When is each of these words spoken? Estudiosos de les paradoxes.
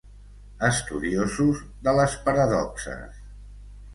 Estudiosos 0.67 1.59
de 1.87 1.95
les 1.99 2.17
paradoxes. 2.29 3.23